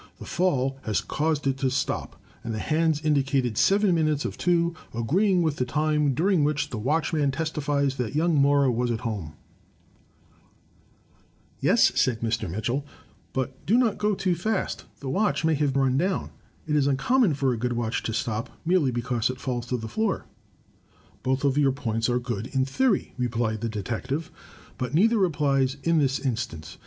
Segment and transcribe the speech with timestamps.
[0.17, 4.73] The fall had caused it to stop, and the hands indicated seven minutes of two,
[4.95, 9.35] agreeing with the time during which the watchman testifies that young Mora was at home."
[11.61, 12.51] 200 THE TECHNIQUE OF THE MYSTERY STORY Yes,'* said Mr.
[12.51, 12.85] Mitchel,
[13.31, 14.85] "but do not go too fast.
[15.01, 16.31] The watch may have run down.
[16.65, 19.87] It is uncommon for a good watch to stop, merely because it falls to the
[19.87, 20.25] floor."
[21.21, 24.31] "Both of your points are good, in theory," replied the detective.
[24.79, 26.79] "But neither applies in this instance.